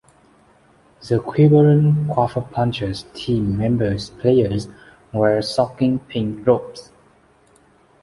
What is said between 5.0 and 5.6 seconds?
wear